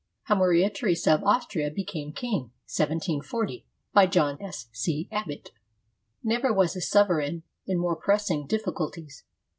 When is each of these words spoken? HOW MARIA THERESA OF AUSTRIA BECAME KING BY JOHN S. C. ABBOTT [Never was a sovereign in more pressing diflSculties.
HOW 0.23 0.35
MARIA 0.37 0.71
THERESA 0.71 1.13
OF 1.13 1.23
AUSTRIA 1.25 1.69
BECAME 1.69 2.13
KING 2.13 2.51
BY 3.93 4.07
JOHN 4.07 4.41
S. 4.41 4.65
C. 4.73 5.07
ABBOTT 5.11 5.51
[Never 6.23 6.51
was 6.51 6.75
a 6.75 6.81
sovereign 6.81 7.43
in 7.67 7.77
more 7.77 7.95
pressing 7.95 8.47
diflSculties. 8.47 9.21